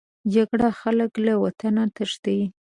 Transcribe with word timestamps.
جګړه 0.33 0.69
خلک 0.81 1.11
له 1.25 1.33
وطنه 1.43 1.83
تښتي 1.95 2.39